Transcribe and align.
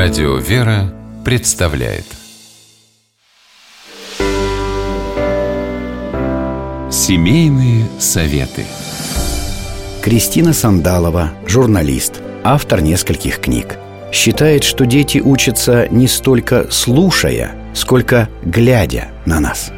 Радио 0.00 0.36
«Вера» 0.36 0.94
представляет. 1.24 2.04
Семейные 6.88 7.84
советы. 7.98 8.64
Кристина 10.00 10.52
Сандалова, 10.52 11.32
журналист, 11.48 12.20
автор 12.44 12.80
нескольких 12.80 13.40
книг. 13.40 13.76
Считает, 14.12 14.62
что 14.62 14.86
дети 14.86 15.18
учатся 15.18 15.88
не 15.88 16.06
столько 16.06 16.70
слушая, 16.70 17.56
сколько 17.74 18.28
глядя 18.44 19.08
на 19.26 19.40
нас. 19.40 19.72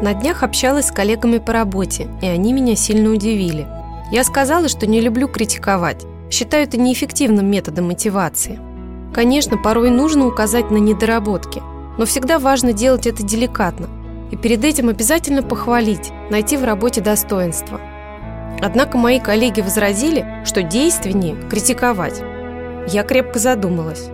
На 0.00 0.14
днях 0.14 0.44
общалась 0.44 0.86
с 0.86 0.92
коллегами 0.92 1.38
по 1.38 1.52
работе, 1.52 2.06
и 2.22 2.26
они 2.26 2.52
меня 2.52 2.76
сильно 2.76 3.10
удивили– 3.10 3.66
я 4.14 4.22
сказала, 4.22 4.68
что 4.68 4.86
не 4.86 5.00
люблю 5.00 5.26
критиковать. 5.26 6.06
Считаю 6.30 6.62
это 6.62 6.76
неэффективным 6.76 7.50
методом 7.50 7.86
мотивации. 7.86 8.60
Конечно, 9.12 9.56
порой 9.58 9.90
нужно 9.90 10.28
указать 10.28 10.70
на 10.70 10.76
недоработки, 10.76 11.60
но 11.98 12.06
всегда 12.06 12.38
важно 12.38 12.72
делать 12.72 13.08
это 13.08 13.24
деликатно. 13.24 13.88
И 14.30 14.36
перед 14.36 14.64
этим 14.64 14.88
обязательно 14.88 15.42
похвалить, 15.42 16.12
найти 16.30 16.56
в 16.56 16.62
работе 16.62 17.00
достоинство. 17.00 17.80
Однако 18.62 18.98
мои 18.98 19.18
коллеги 19.18 19.62
возразили, 19.62 20.24
что 20.44 20.62
действеннее 20.62 21.34
критиковать. 21.50 22.22
Я 22.86 23.02
крепко 23.02 23.40
задумалась. 23.40 24.06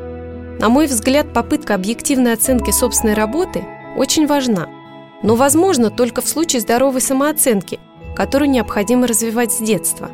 На 0.58 0.70
мой 0.70 0.86
взгляд, 0.86 1.34
попытка 1.34 1.74
объективной 1.74 2.32
оценки 2.32 2.70
собственной 2.70 3.12
работы 3.12 3.66
очень 3.98 4.26
важна, 4.26 4.66
но 5.22 5.34
возможно 5.34 5.90
только 5.90 6.22
в 6.22 6.28
случае 6.28 6.60
здоровой 6.60 7.02
самооценки– 7.02 7.78
которую 8.14 8.50
необходимо 8.50 9.06
развивать 9.06 9.52
с 9.52 9.58
детства. 9.58 10.10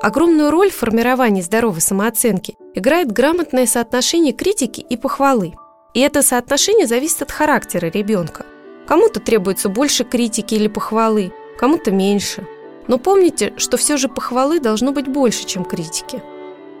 Огромную 0.00 0.50
роль 0.50 0.70
в 0.70 0.76
формировании 0.76 1.42
здоровой 1.42 1.80
самооценки 1.80 2.56
играет 2.74 3.10
грамотное 3.10 3.66
соотношение 3.66 4.32
критики 4.32 4.80
и 4.80 4.96
похвалы. 4.96 5.54
И 5.92 6.00
это 6.00 6.22
соотношение 6.22 6.86
зависит 6.86 7.22
от 7.22 7.32
характера 7.32 7.86
ребенка. 7.86 8.46
Кому-то 8.86 9.20
требуется 9.20 9.68
больше 9.68 10.04
критики 10.04 10.54
или 10.54 10.68
похвалы, 10.68 11.32
кому-то 11.58 11.90
меньше. 11.90 12.46
Но 12.86 12.98
помните, 12.98 13.52
что 13.56 13.76
все 13.76 13.96
же 13.96 14.08
похвалы 14.08 14.60
должно 14.60 14.92
быть 14.92 15.08
больше, 15.08 15.44
чем 15.44 15.64
критики. 15.64 16.22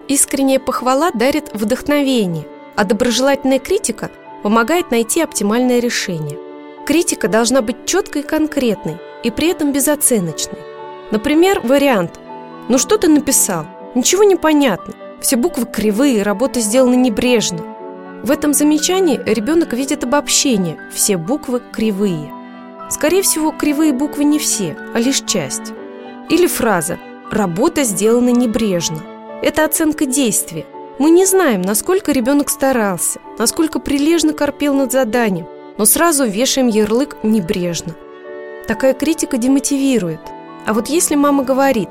Искренняя 0.06 0.60
похвала 0.60 1.10
дарит 1.10 1.50
вдохновение, 1.52 2.46
а 2.76 2.84
доброжелательная 2.84 3.58
критика 3.58 4.10
помогает 4.42 4.90
найти 4.90 5.20
оптимальное 5.20 5.80
решение– 5.80 6.38
Критика 6.88 7.28
должна 7.28 7.60
быть 7.60 7.84
четкой 7.84 8.22
и 8.22 8.24
конкретной, 8.24 8.96
и 9.22 9.30
при 9.30 9.48
этом 9.48 9.72
безоценочной. 9.72 10.58
Например, 11.10 11.60
вариант 11.62 12.18
«Ну 12.70 12.78
что 12.78 12.96
ты 12.96 13.08
написал? 13.08 13.66
Ничего 13.94 14.24
не 14.24 14.36
понятно. 14.36 14.94
Все 15.20 15.36
буквы 15.36 15.66
кривые, 15.66 16.22
работа 16.22 16.60
сделана 16.60 16.94
небрежно». 16.94 17.58
В 18.22 18.30
этом 18.30 18.54
замечании 18.54 19.20
ребенок 19.26 19.74
видит 19.74 20.02
обобщение 20.02 20.78
«все 20.90 21.18
буквы 21.18 21.60
кривые». 21.72 22.32
Скорее 22.88 23.20
всего, 23.20 23.52
кривые 23.52 23.92
буквы 23.92 24.24
не 24.24 24.38
все, 24.38 24.74
а 24.94 24.98
лишь 24.98 25.20
часть. 25.26 25.74
Или 26.30 26.46
фраза 26.46 26.98
«работа 27.30 27.84
сделана 27.84 28.30
небрежно». 28.30 29.02
Это 29.42 29.66
оценка 29.66 30.06
действия. 30.06 30.64
Мы 30.98 31.10
не 31.10 31.26
знаем, 31.26 31.60
насколько 31.60 32.12
ребенок 32.12 32.48
старался, 32.48 33.20
насколько 33.38 33.78
прилежно 33.78 34.32
корпел 34.32 34.72
над 34.72 34.90
заданием, 34.90 35.46
но 35.78 35.84
сразу 35.84 36.26
вешаем 36.26 36.66
ярлык 36.66 37.16
небрежно. 37.22 37.94
Такая 38.66 38.92
критика 38.92 39.38
демотивирует. 39.38 40.20
А 40.66 40.74
вот 40.74 40.88
если 40.88 41.14
мама 41.14 41.44
говорит, 41.44 41.88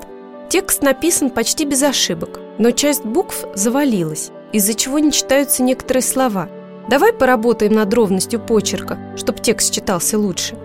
текст 0.49 0.83
написан 0.83 1.29
почти 1.31 1.65
без 1.65 1.81
ошибок, 1.81 2.39
но 2.59 2.71
часть 2.71 3.05
букв 3.05 3.45
завалилась, 3.55 4.31
из-за 4.51 4.73
чего 4.75 4.99
не 4.99 5.11
читаются 5.11 5.63
некоторые 5.63 6.03
слова. 6.03 6.49
Давай 6.89 7.13
поработаем 7.13 7.73
над 7.73 7.93
ровностью 7.93 8.39
почерка, 8.39 8.99
чтобы 9.15 9.39
текст 9.39 9.73
читался 9.73 10.19
лучше. 10.19 10.55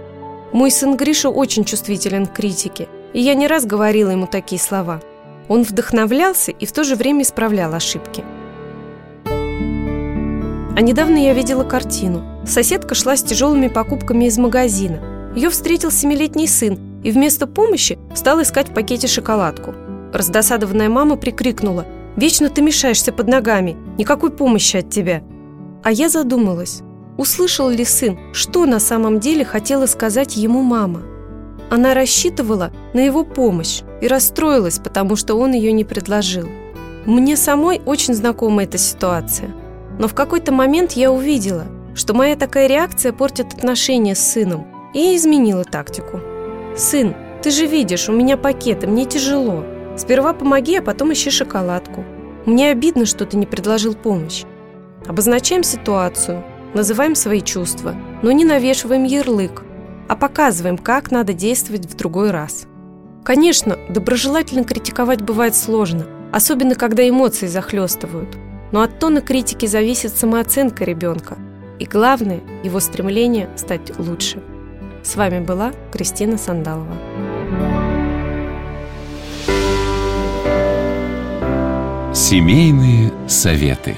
Мой 0.52 0.70
сын 0.70 0.96
Гриша 0.96 1.30
очень 1.30 1.64
чувствителен 1.64 2.26
к 2.26 2.34
критике, 2.34 2.88
и 3.14 3.20
я 3.20 3.34
не 3.34 3.46
раз 3.46 3.64
говорила 3.64 4.10
ему 4.10 4.26
такие 4.26 4.60
слова. 4.60 5.00
Он 5.48 5.62
вдохновлялся 5.62 6.52
и 6.52 6.66
в 6.66 6.72
то 6.72 6.84
же 6.84 6.94
время 6.94 7.22
исправлял 7.22 7.72
ошибки. 7.74 8.22
А 9.24 10.80
недавно 10.80 11.16
я 11.16 11.34
видела 11.34 11.64
картину. 11.64 12.31
Соседка 12.46 12.94
шла 12.94 13.16
с 13.16 13.22
тяжелыми 13.22 13.68
покупками 13.68 14.24
из 14.26 14.38
магазина. 14.38 15.32
Ее 15.34 15.48
встретил 15.50 15.90
семилетний 15.90 16.48
сын 16.48 16.78
и 17.02 17.10
вместо 17.10 17.46
помощи 17.46 17.98
стал 18.14 18.42
искать 18.42 18.68
в 18.68 18.74
пакете 18.74 19.06
шоколадку. 19.06 19.74
Раздосадованная 20.12 20.88
мама 20.88 21.16
прикрикнула 21.16 21.86
«Вечно 22.16 22.50
ты 22.50 22.60
мешаешься 22.62 23.12
под 23.12 23.28
ногами, 23.28 23.76
никакой 23.96 24.30
помощи 24.30 24.78
от 24.78 24.90
тебя». 24.90 25.22
А 25.82 25.90
я 25.90 26.08
задумалась, 26.08 26.82
услышал 27.16 27.68
ли 27.68 27.84
сын, 27.84 28.18
что 28.32 28.66
на 28.66 28.78
самом 28.78 29.20
деле 29.20 29.44
хотела 29.44 29.86
сказать 29.86 30.36
ему 30.36 30.62
мама. 30.62 31.02
Она 31.70 31.94
рассчитывала 31.94 32.70
на 32.92 33.00
его 33.00 33.24
помощь 33.24 33.82
и 34.00 34.06
расстроилась, 34.06 34.78
потому 34.78 35.16
что 35.16 35.34
он 35.36 35.52
ее 35.52 35.72
не 35.72 35.84
предложил. 35.84 36.48
Мне 37.06 37.36
самой 37.36 37.80
очень 37.84 38.14
знакома 38.14 38.64
эта 38.64 38.78
ситуация– 38.78 39.50
но 39.98 40.08
в 40.08 40.14
какой-то 40.14 40.52
момент 40.52 40.92
я 40.92 41.12
увидела, 41.12 41.66
что 41.94 42.14
моя 42.14 42.36
такая 42.36 42.66
реакция 42.66 43.12
портит 43.12 43.52
отношения 43.54 44.14
с 44.14 44.32
сыном, 44.32 44.66
и 44.94 45.16
изменила 45.16 45.64
тактику. 45.64 46.20
«Сын, 46.76 47.14
ты 47.42 47.50
же 47.50 47.66
видишь, 47.66 48.08
у 48.08 48.12
меня 48.12 48.36
пакеты, 48.36 48.86
мне 48.86 49.04
тяжело. 49.04 49.64
Сперва 49.96 50.32
помоги, 50.32 50.76
а 50.76 50.82
потом 50.82 51.12
ищи 51.12 51.30
шоколадку. 51.30 52.04
Мне 52.46 52.70
обидно, 52.70 53.06
что 53.06 53.24
ты 53.24 53.36
не 53.36 53.46
предложил 53.46 53.94
помощь. 53.94 54.44
Обозначаем 55.06 55.62
ситуацию, 55.62 56.44
называем 56.74 57.14
свои 57.14 57.40
чувства, 57.40 57.94
но 58.22 58.32
не 58.32 58.44
навешиваем 58.44 59.04
ярлык, 59.04 59.62
а 60.08 60.16
показываем, 60.16 60.78
как 60.78 61.10
надо 61.10 61.32
действовать 61.32 61.86
в 61.86 61.96
другой 61.96 62.30
раз. 62.30 62.66
Конечно, 63.24 63.78
доброжелательно 63.88 64.64
критиковать 64.64 65.22
бывает 65.22 65.54
сложно, 65.54 66.06
особенно 66.32 66.74
когда 66.74 67.08
эмоции 67.08 67.46
захлестывают– 67.46 68.36
но 68.72 68.80
от 68.80 68.98
тона 68.98 69.20
критики 69.20 69.66
зависит 69.66 70.16
самооценка 70.16 70.84
ребенка 70.84 71.36
и, 71.78 71.84
главное, 71.84 72.40
его 72.62 72.80
стремление 72.80 73.48
стать 73.56 73.98
лучше. 73.98 74.42
С 75.02 75.16
вами 75.16 75.40
была 75.40 75.72
Кристина 75.92 76.38
Сандалова. 76.38 76.96
Семейные 82.14 83.10
советы. 83.26 83.96